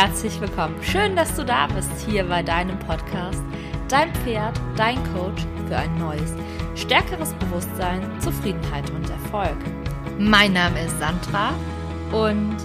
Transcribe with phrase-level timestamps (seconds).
[0.00, 0.80] Herzlich willkommen.
[0.80, 3.42] Schön, dass du da bist hier bei deinem Podcast.
[3.88, 6.34] Dein Pferd, dein Coach für ein neues,
[6.76, 9.56] stärkeres Bewusstsein, Zufriedenheit und Erfolg.
[10.16, 11.52] Mein Name ist Sandra
[12.12, 12.56] und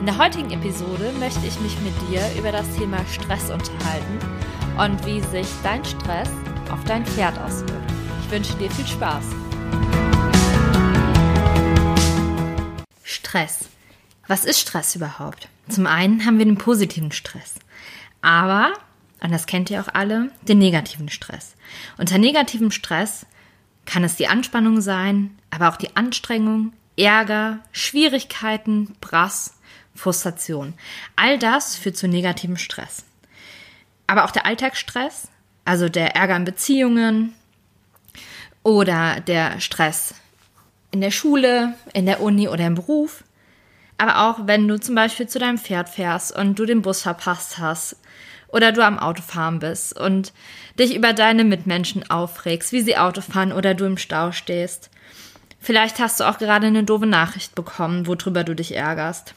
[0.00, 4.18] in der heutigen Episode möchte ich mich mit dir über das Thema Stress unterhalten
[4.78, 6.30] und wie sich dein Stress
[6.72, 7.92] auf dein Pferd auswirkt.
[8.24, 9.26] Ich wünsche dir viel Spaß.
[13.04, 13.77] Stress.
[14.28, 15.48] Was ist Stress überhaupt?
[15.68, 17.54] Zum einen haben wir den positiven Stress,
[18.20, 18.74] aber,
[19.22, 21.54] und das kennt ihr auch alle, den negativen Stress.
[21.96, 23.26] Unter negativem Stress
[23.86, 29.58] kann es die Anspannung sein, aber auch die Anstrengung, Ärger, Schwierigkeiten, Brass,
[29.94, 30.74] Frustration.
[31.16, 33.04] All das führt zu negativem Stress.
[34.06, 35.28] Aber auch der Alltagsstress,
[35.64, 37.34] also der Ärger in Beziehungen
[38.62, 40.14] oder der Stress
[40.90, 43.24] in der Schule, in der Uni oder im Beruf,
[43.98, 47.58] aber auch wenn du zum Beispiel zu deinem Pferd fährst und du den Bus verpasst
[47.58, 47.96] hast
[48.46, 50.32] oder du am Autofahren bist und
[50.78, 54.90] dich über deine Mitmenschen aufregst, wie sie Auto fahren oder du im Stau stehst.
[55.60, 59.34] Vielleicht hast du auch gerade eine doofe Nachricht bekommen, worüber du dich ärgerst.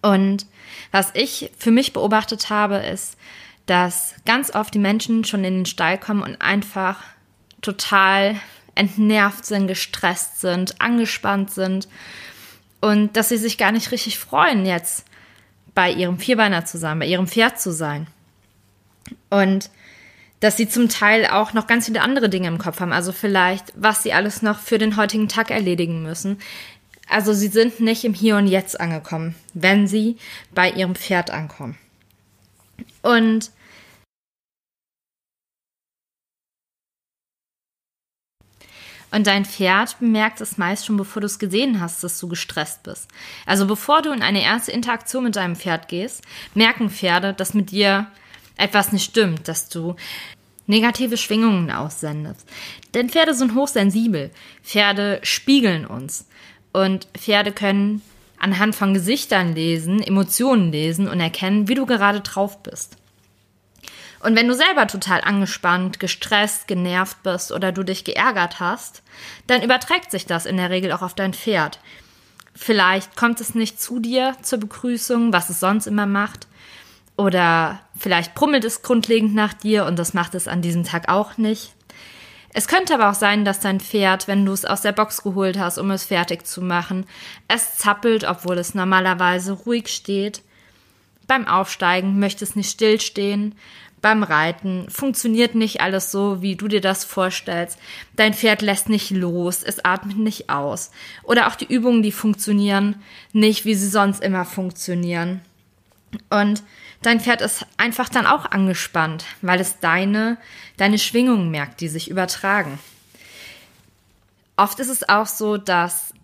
[0.00, 0.46] Und
[0.92, 3.18] was ich für mich beobachtet habe, ist,
[3.66, 7.02] dass ganz oft die Menschen schon in den Stall kommen und einfach
[7.60, 8.36] total
[8.76, 11.88] entnervt sind, gestresst sind, angespannt sind
[12.80, 15.04] und dass sie sich gar nicht richtig freuen, jetzt
[15.74, 18.06] bei ihrem Vierbeiner zu sein, bei ihrem Pferd zu sein.
[19.30, 19.70] Und
[20.40, 22.92] dass sie zum Teil auch noch ganz viele andere Dinge im Kopf haben.
[22.92, 26.38] Also vielleicht, was sie alles noch für den heutigen Tag erledigen müssen.
[27.08, 30.16] Also sie sind nicht im Hier und Jetzt angekommen, wenn sie
[30.54, 31.78] bei ihrem Pferd ankommen.
[33.02, 33.50] Und
[39.16, 42.82] Und dein Pferd bemerkt es meist schon, bevor du es gesehen hast, dass du gestresst
[42.82, 43.08] bist.
[43.46, 46.22] Also bevor du in eine erste Interaktion mit deinem Pferd gehst,
[46.52, 48.08] merken Pferde, dass mit dir
[48.58, 49.96] etwas nicht stimmt, dass du
[50.66, 52.46] negative Schwingungen aussendest.
[52.92, 54.32] Denn Pferde sind hochsensibel.
[54.62, 56.26] Pferde spiegeln uns.
[56.74, 58.02] Und Pferde können
[58.38, 62.98] anhand von Gesichtern lesen, Emotionen lesen und erkennen, wie du gerade drauf bist.
[64.20, 69.02] Und wenn du selber total angespannt, gestresst, genervt bist oder du dich geärgert hast,
[69.46, 71.80] dann überträgt sich das in der Regel auch auf dein Pferd.
[72.54, 76.46] Vielleicht kommt es nicht zu dir zur Begrüßung, was es sonst immer macht.
[77.18, 81.36] Oder vielleicht brummelt es grundlegend nach dir und das macht es an diesem Tag auch
[81.36, 81.74] nicht.
[82.52, 85.58] Es könnte aber auch sein, dass dein Pferd, wenn du es aus der Box geholt
[85.58, 87.04] hast, um es fertig zu machen,
[87.48, 90.40] es zappelt, obwohl es normalerweise ruhig steht.
[91.26, 93.54] Beim Aufsteigen möchte es nicht stillstehen
[94.06, 97.76] beim Reiten funktioniert nicht alles so, wie du dir das vorstellst.
[98.14, 100.92] Dein Pferd lässt nicht los, es atmet nicht aus.
[101.24, 103.02] Oder auch die Übungen, die funktionieren
[103.32, 105.40] nicht, wie sie sonst immer funktionieren.
[106.30, 106.62] Und
[107.02, 110.38] dein Pferd ist einfach dann auch angespannt, weil es deine,
[110.76, 112.78] deine Schwingungen merkt, die sich übertragen.
[114.56, 116.14] Oft ist es auch so, dass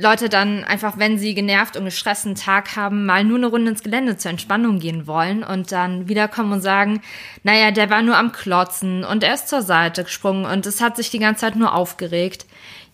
[0.00, 3.82] Leute dann einfach, wenn sie genervt und gestressten Tag haben, mal nur eine Runde ins
[3.82, 7.02] Gelände zur Entspannung gehen wollen und dann wiederkommen und sagen,
[7.42, 10.96] naja, der war nur am Klotzen und er ist zur Seite gesprungen und es hat
[10.96, 12.46] sich die ganze Zeit nur aufgeregt.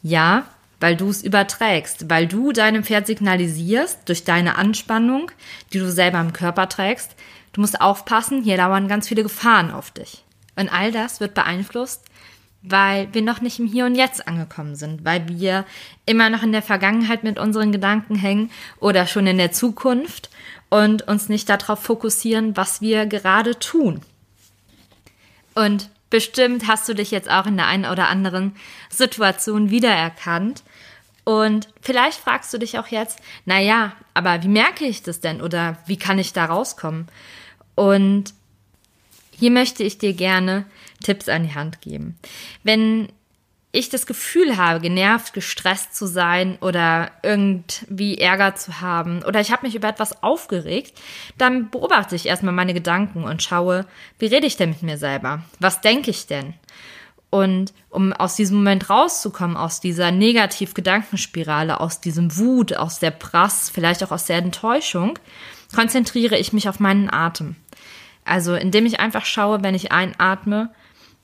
[0.03, 0.45] Ja,
[0.81, 5.31] weil du es überträgst, weil du deinem Pferd signalisierst durch deine Anspannung,
[5.73, 7.15] die du selber im Körper trägst,
[7.53, 10.23] du musst aufpassen, hier lauern ganz viele Gefahren auf dich.
[10.57, 12.05] Und all das wird beeinflusst
[12.69, 15.65] weil wir noch nicht im Hier und Jetzt angekommen sind, weil wir
[16.05, 18.51] immer noch in der Vergangenheit mit unseren Gedanken hängen
[18.81, 20.31] oder schon in der Zukunft
[20.69, 24.01] und uns nicht darauf fokussieren, was wir gerade tun.
[25.55, 28.55] Und bestimmt hast du dich jetzt auch in der einen oder anderen
[28.91, 30.63] Situation wiedererkannt.
[31.25, 35.41] Und vielleicht fragst du dich auch jetzt, na ja, aber wie merke ich das denn
[35.41, 37.09] oder wie kann ich da rauskommen?
[37.75, 38.35] Und
[39.31, 40.67] hier möchte ich dir gerne
[41.03, 42.19] Tipps an die Hand geben.
[42.63, 43.09] Wenn
[43.73, 49.53] ich das Gefühl habe, genervt, gestresst zu sein oder irgendwie Ärger zu haben oder ich
[49.53, 50.99] habe mich über etwas aufgeregt,
[51.37, 53.87] dann beobachte ich erstmal meine Gedanken und schaue,
[54.19, 55.43] wie rede ich denn mit mir selber?
[55.61, 56.55] Was denke ich denn?
[57.29, 63.69] Und um aus diesem Moment rauszukommen, aus dieser Negativ-Gedankenspirale, aus diesem Wut, aus der Prass,
[63.69, 65.19] vielleicht auch aus der Enttäuschung,
[65.75, 67.57] konzentriere ich mich auf meinen Atem.
[68.25, 70.71] Also indem ich einfach schaue, wenn ich einatme,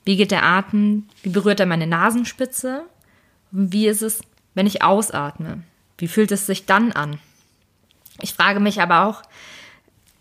[0.04, 2.84] wie geht der Atem, wie berührt er meine Nasenspitze?
[3.52, 4.20] Und wie ist es,
[4.54, 5.62] wenn ich ausatme?
[5.99, 7.19] Wie fühlt es sich dann an?
[8.20, 9.22] Ich frage mich aber auch,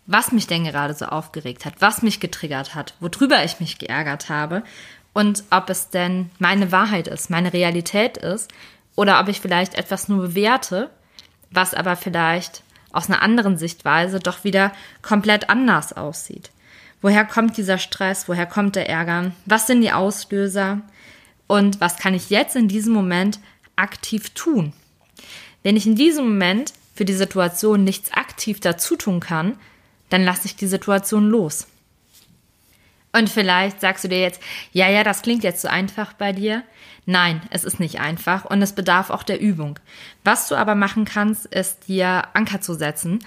[0.06, 4.28] was mich denn gerade so aufgeregt hat, was mich getriggert hat, worüber ich mich geärgert
[4.28, 4.62] habe
[5.12, 8.50] und ob es denn meine Wahrheit ist, meine Realität ist
[8.96, 10.90] oder ob ich vielleicht etwas nur bewerte,
[11.50, 12.62] was aber vielleicht
[12.92, 16.50] aus einer anderen Sichtweise doch wieder komplett anders aussieht.
[17.02, 18.28] Woher kommt dieser Stress?
[18.28, 19.32] Woher kommt der Ärger?
[19.44, 20.80] Was sind die Auslöser?
[21.48, 23.40] Und was kann ich jetzt in diesem Moment
[23.76, 24.72] aktiv tun?
[25.62, 29.58] Wenn ich in diesem Moment für die Situation nichts aktiv dazu tun kann,
[30.08, 31.66] dann lasse ich die Situation los.
[33.12, 34.40] Und vielleicht sagst du dir jetzt,
[34.72, 36.62] ja, ja, das klingt jetzt so einfach bei dir.
[37.04, 39.78] Nein, es ist nicht einfach und es bedarf auch der Übung.
[40.24, 43.18] Was du aber machen kannst, ist dir Anker zu setzen,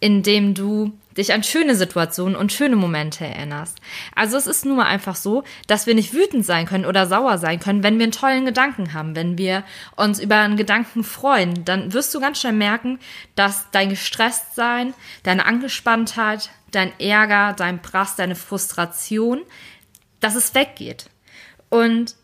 [0.00, 3.78] indem du dich an schöne Situationen und schöne Momente erinnerst.
[4.14, 7.58] Also es ist nur einfach so, dass wir nicht wütend sein können oder sauer sein
[7.58, 9.64] können, wenn wir einen tollen Gedanken haben, wenn wir
[9.96, 13.00] uns über einen Gedanken freuen, dann wirst du ganz schnell merken,
[13.34, 19.40] dass dein Gestresstsein, deine Angespanntheit, dein Ärger, dein Prass, deine Frustration,
[20.20, 21.06] dass es weggeht.
[21.68, 22.14] Und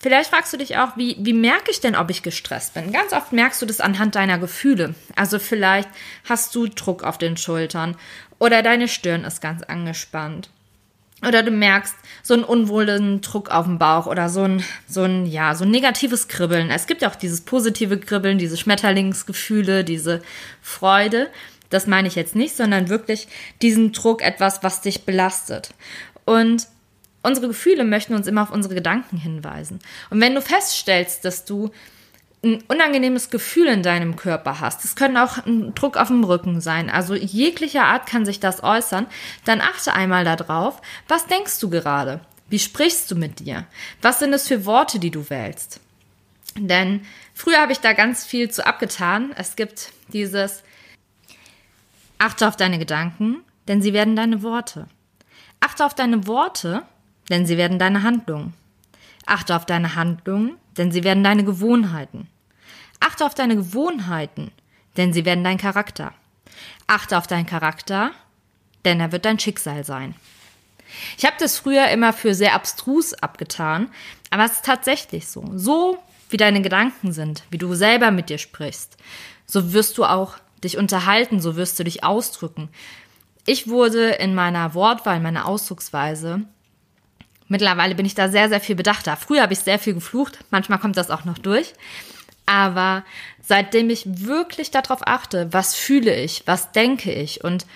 [0.00, 2.92] Vielleicht fragst du dich auch, wie, wie merke ich denn, ob ich gestresst bin?
[2.92, 4.94] Ganz oft merkst du das anhand deiner Gefühle.
[5.16, 5.88] Also vielleicht
[6.28, 7.96] hast du Druck auf den Schultern
[8.38, 10.50] oder deine Stirn ist ganz angespannt.
[11.26, 15.26] Oder du merkst so einen unwohlen Druck auf dem Bauch oder so ein, so ein,
[15.26, 16.70] ja, so ein negatives Kribbeln.
[16.70, 20.22] Es gibt ja auch dieses positive Kribbeln, diese Schmetterlingsgefühle, diese
[20.62, 21.28] Freude.
[21.70, 23.26] Das meine ich jetzt nicht, sondern wirklich
[23.62, 25.74] diesen Druck, etwas, was dich belastet.
[26.24, 26.68] Und
[27.28, 29.78] unsere Gefühle möchten uns immer auf unsere Gedanken hinweisen.
[30.10, 31.70] Und wenn du feststellst, dass du
[32.42, 36.60] ein unangenehmes Gefühl in deinem Körper hast, es können auch ein Druck auf dem Rücken
[36.60, 39.06] sein, also jeglicher Art kann sich das äußern,
[39.44, 42.20] dann achte einmal darauf, was denkst du gerade?
[42.48, 43.66] Wie sprichst du mit dir?
[44.02, 45.80] Was sind es für Worte, die du wählst?
[46.56, 47.02] Denn
[47.34, 49.32] früher habe ich da ganz viel zu abgetan.
[49.36, 50.62] Es gibt dieses
[52.18, 54.86] Achte auf deine Gedanken, denn sie werden deine Worte.
[55.60, 56.82] Achte auf deine Worte,
[57.30, 58.54] denn sie werden deine Handlungen.
[59.26, 62.28] Achte auf deine Handlungen, denn sie werden deine Gewohnheiten.
[63.00, 64.50] Achte auf deine Gewohnheiten,
[64.96, 66.14] denn sie werden dein Charakter.
[66.86, 68.12] Achte auf deinen Charakter,
[68.84, 70.14] denn er wird dein Schicksal sein.
[71.16, 73.90] Ich habe das früher immer für sehr abstrus abgetan,
[74.30, 75.44] aber es ist tatsächlich so.
[75.54, 75.98] So
[76.30, 78.96] wie deine Gedanken sind, wie du selber mit dir sprichst,
[79.46, 82.68] so wirst du auch dich unterhalten, so wirst du dich ausdrücken.
[83.46, 86.42] Ich wurde in meiner Wortwahl, meiner Ausdrucksweise
[87.48, 89.16] Mittlerweile bin ich da sehr, sehr viel bedachter.
[89.16, 91.72] Früher habe ich sehr viel geflucht, manchmal kommt das auch noch durch.
[92.46, 93.04] Aber
[93.42, 97.66] seitdem ich wirklich darauf achte, was fühle ich, was denke ich und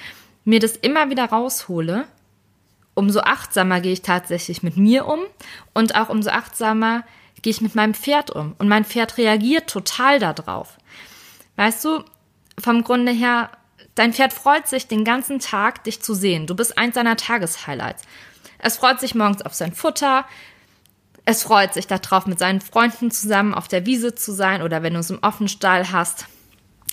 [0.44, 2.04] mir das immer wieder raushole,
[2.94, 5.20] umso achtsamer gehe ich tatsächlich mit mir um
[5.72, 7.04] und auch umso achtsamer
[7.40, 8.54] gehe ich mit meinem Pferd um.
[8.58, 10.78] Und mein Pferd reagiert total darauf.
[11.56, 12.04] Weißt du,
[12.58, 13.50] vom Grunde her,
[13.94, 16.46] dein Pferd freut sich den ganzen Tag, dich zu sehen.
[16.46, 18.02] Du bist eins seiner Tageshighlights.
[18.58, 20.24] Es freut sich morgens auf sein Futter.
[21.24, 24.94] Es freut sich darauf, mit seinen Freunden zusammen auf der Wiese zu sein oder wenn
[24.94, 26.26] du es im Offenstall hast,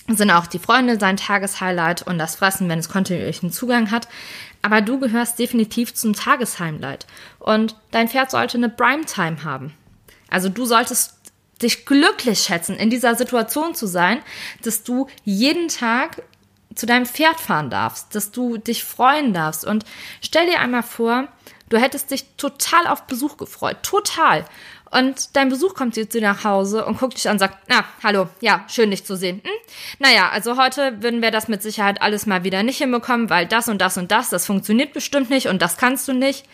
[0.08, 4.08] sind auch die Freunde sein Tageshighlight und das Fressen, wenn es kontinuierlichen Zugang hat.
[4.62, 7.06] Aber du gehörst definitiv zum Tageshighlight
[7.38, 9.74] und dein Pferd sollte eine Primetime haben.
[10.28, 11.14] Also du solltest
[11.62, 14.20] dich glücklich schätzen, in dieser Situation zu sein,
[14.62, 16.22] dass du jeden Tag
[16.74, 19.64] zu deinem Pferd fahren darfst, dass du dich freuen darfst.
[19.64, 19.84] Und
[20.20, 21.28] stell dir einmal vor,
[21.70, 23.78] Du hättest dich total auf Besuch gefreut.
[23.82, 24.44] Total.
[24.90, 28.28] Und dein Besuch kommt jetzt nach Hause und guckt dich an und sagt, na, hallo,
[28.40, 29.40] ja, schön dich zu sehen.
[29.44, 29.52] Hm?
[30.00, 33.68] Naja, also heute würden wir das mit Sicherheit alles mal wieder nicht hinbekommen, weil das
[33.68, 36.44] und das und das, das funktioniert bestimmt nicht und das kannst du nicht.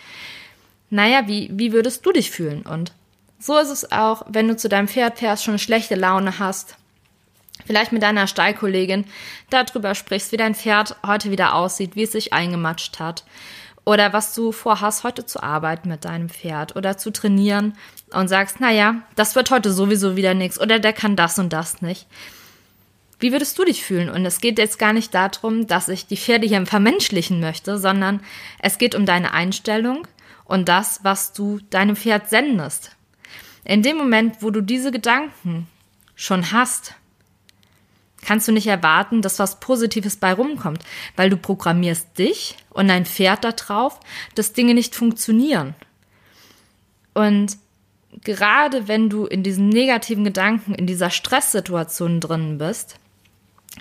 [0.90, 2.66] Naja, wie, wie würdest du dich fühlen?
[2.66, 2.92] Und
[3.38, 6.76] so ist es auch, wenn du zu deinem Pferd fährst, schon schlechte Laune hast,
[7.64, 9.04] vielleicht mit deiner Stallkollegin
[9.50, 13.24] darüber sprichst, wie dein Pferd heute wieder aussieht, wie es sich eingematscht hat
[13.86, 17.74] oder was du vorhast, heute zu arbeiten mit deinem Pferd oder zu trainieren
[18.12, 21.80] und sagst, naja, das wird heute sowieso wieder nichts oder der kann das und das
[21.80, 22.06] nicht.
[23.18, 24.10] Wie würdest du dich fühlen?
[24.10, 28.20] Und es geht jetzt gar nicht darum, dass ich die Pferde hier vermenschlichen möchte, sondern
[28.58, 30.06] es geht um deine Einstellung
[30.44, 32.90] und das, was du deinem Pferd sendest.
[33.64, 35.66] In dem Moment, wo du diese Gedanken
[36.14, 36.94] schon hast,
[38.22, 40.82] kannst du nicht erwarten, dass was Positives bei rumkommt,
[41.16, 44.00] weil du programmierst dich und dein Pferd darauf,
[44.34, 45.74] dass Dinge nicht funktionieren.
[47.14, 47.56] Und
[48.24, 52.96] gerade wenn du in diesen negativen Gedanken, in dieser Stresssituation drin bist,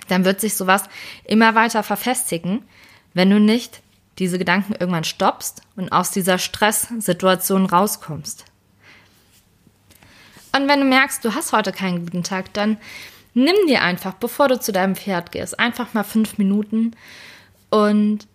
[0.08, 0.84] dann wird sich sowas
[1.24, 2.62] immer weiter verfestigen,
[3.14, 3.80] wenn du nicht
[4.18, 8.44] diese Gedanken irgendwann stoppst und aus dieser Stresssituation rauskommst.
[10.54, 12.78] Und wenn du merkst, du hast heute keinen guten Tag, dann
[13.36, 16.96] nimm dir einfach, bevor du zu deinem Pferd gehst, einfach mal fünf Minuten
[17.70, 18.26] und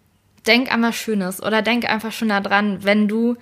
[0.45, 3.35] denk an was Schönes oder denk einfach schon daran, wenn du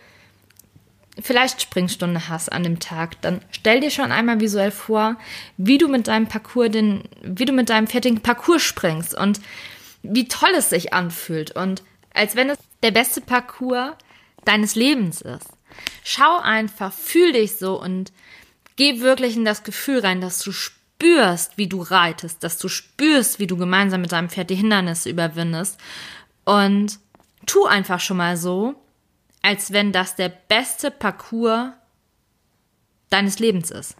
[1.21, 5.17] vielleicht Springstunde hast an dem Tag, dann stell dir schon einmal visuell vor,
[5.57, 9.41] wie du mit deinem Parcours den, wie du mit deinem fertigen Parcours springst und
[10.01, 13.91] wie toll es sich anfühlt und als wenn es der beste Parcours
[14.45, 15.49] deines Lebens ist.
[16.05, 18.13] Schau einfach, fühl dich so und
[18.77, 23.39] geh wirklich in das Gefühl rein, dass du spürst, wie du reitest, dass du spürst,
[23.39, 25.79] wie du gemeinsam mit deinem Pferd die Hindernisse überwindest
[26.45, 26.99] und
[27.45, 28.75] tu einfach schon mal so,
[29.41, 31.71] als wenn das der beste Parcours
[33.09, 33.95] deines Lebens ist.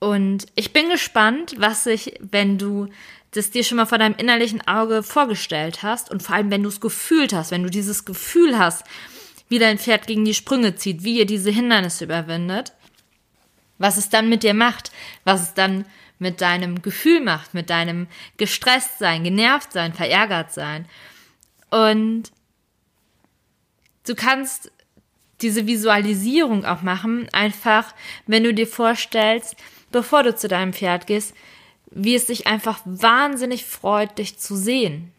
[0.00, 2.88] Und ich bin gespannt, was sich, wenn du
[3.32, 6.68] das dir schon mal vor deinem innerlichen Auge vorgestellt hast und vor allem, wenn du
[6.68, 8.84] es gefühlt hast, wenn du dieses Gefühl hast,
[9.48, 12.72] wie dein Pferd gegen die Sprünge zieht, wie ihr diese Hindernisse überwindet,
[13.80, 14.92] was es dann mit dir macht,
[15.24, 15.86] was es dann
[16.20, 18.06] mit deinem Gefühl macht, mit deinem
[18.36, 20.86] gestresst sein, genervt sein, verärgert sein.
[21.70, 22.30] Und
[24.06, 24.70] du kannst
[25.40, 27.94] diese Visualisierung auch machen, einfach
[28.26, 29.56] wenn du dir vorstellst,
[29.90, 31.34] bevor du zu deinem Pferd gehst,
[31.90, 35.10] wie es sich einfach wahnsinnig freut, dich zu sehen.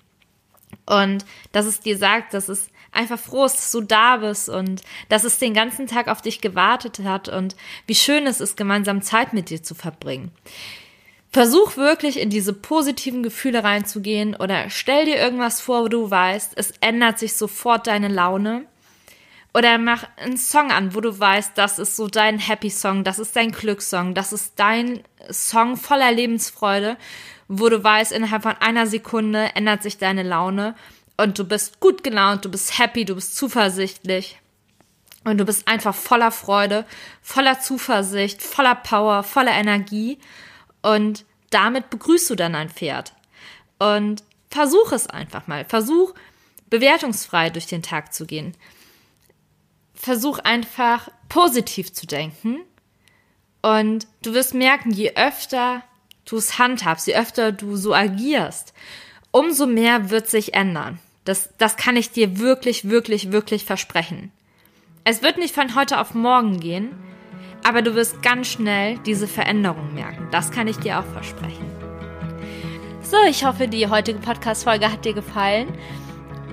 [0.86, 4.82] Und dass es dir sagt, dass es einfach froh ist, dass du da bist und
[5.10, 7.56] dass es den ganzen Tag auf dich gewartet hat und
[7.88, 10.32] wie schön es ist, gemeinsam Zeit mit dir zu verbringen.
[11.32, 16.54] Versuch wirklich in diese positiven Gefühle reinzugehen oder stell dir irgendwas vor, wo du weißt,
[16.56, 18.66] es ändert sich sofort deine Laune
[19.54, 23.18] oder mach einen Song an, wo du weißt, das ist so dein Happy Song, das
[23.18, 26.98] ist dein Glückssong, das ist dein Song voller Lebensfreude,
[27.48, 30.76] wo du weißt, innerhalb von einer Sekunde ändert sich deine Laune
[31.22, 34.40] und du bist gut gelaunt, du bist happy, du bist zuversichtlich
[35.24, 36.86] und du bist einfach voller Freude,
[37.22, 40.20] voller Zuversicht, voller Power, voller Energie
[40.82, 43.14] und damit begrüßt du dann ein Pferd.
[43.78, 45.66] Und versuch es einfach mal.
[45.66, 46.14] Versuch
[46.70, 48.56] bewertungsfrei durch den Tag zu gehen
[50.02, 52.62] versuch einfach positiv zu denken.
[53.62, 55.84] Und du wirst merken, je öfter
[56.26, 58.74] du es handhabst, je öfter du so agierst,
[59.32, 61.00] umso mehr wird sich ändern.
[61.24, 64.32] Das, das kann ich dir wirklich, wirklich, wirklich versprechen.
[65.04, 66.92] Es wird nicht von heute auf morgen gehen,
[67.64, 70.28] aber du wirst ganz schnell diese Veränderung merken.
[70.32, 71.66] Das kann ich dir auch versprechen.
[73.02, 75.68] So, ich hoffe, die heutige Podcast-Folge hat dir gefallen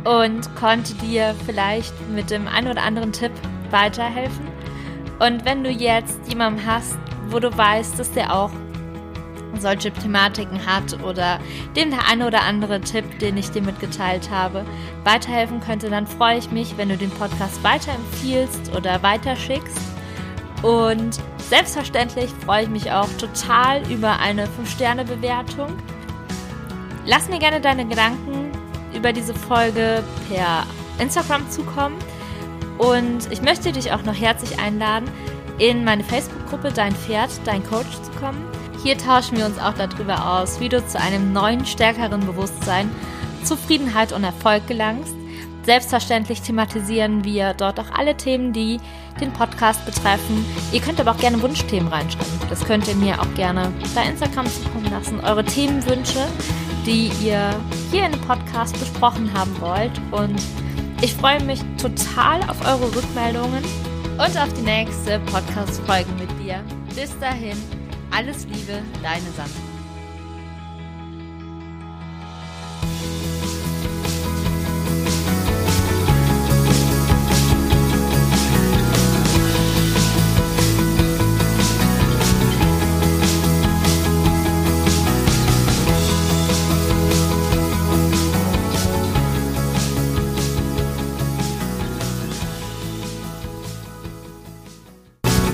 [0.04, 3.32] und konnte dir vielleicht mit dem einen oder anderen Tipp
[3.70, 4.48] weiterhelfen.
[5.18, 6.98] Und wenn du jetzt jemanden hast,
[7.28, 8.50] wo du weißt, dass der auch
[9.58, 11.38] solche Thematiken hat oder
[11.76, 14.64] dem der eine oder andere Tipp, den ich dir mitgeteilt habe,
[15.04, 19.78] weiterhelfen könnte, dann freue ich mich, wenn du den Podcast weiterempfiehlst oder weiterschickst.
[20.62, 25.68] Und selbstverständlich freue ich mich auch total über eine 5-Sterne-Bewertung.
[27.06, 28.50] Lass mir gerne deine Gedanken
[28.94, 30.66] über diese Folge per
[30.98, 31.96] Instagram zukommen.
[32.78, 35.08] Und ich möchte dich auch noch herzlich einladen,
[35.58, 38.44] in meine Facebook-Gruppe Dein Pferd, dein Coach zu kommen.
[38.82, 42.90] Hier tauschen wir uns auch darüber aus, wie du zu einem neuen, stärkeren Bewusstsein,
[43.42, 45.14] Zufriedenheit und Erfolg gelangst.
[45.64, 48.78] Selbstverständlich thematisieren wir dort auch alle Themen, die
[49.20, 50.44] den Podcast betreffen.
[50.72, 52.40] Ihr könnt aber auch gerne Wunschthemen reinschreiben.
[52.48, 55.20] Das könnt ihr mir auch gerne bei Instagram zukommen lassen.
[55.20, 56.24] Eure Themenwünsche,
[56.86, 57.50] die ihr
[57.90, 60.00] hier in dem Podcast besprochen haben wollt.
[60.12, 60.40] Und
[61.02, 63.62] ich freue mich total auf eure Rückmeldungen
[64.12, 66.62] und auf die nächste Podcast-Folge mit dir.
[66.94, 67.56] Bis dahin,
[68.18, 69.67] alles Liebe, deine Sandra.